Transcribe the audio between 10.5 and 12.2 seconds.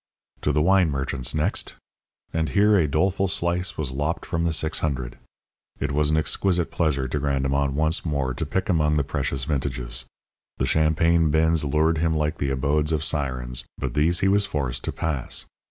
The champagne bins lured him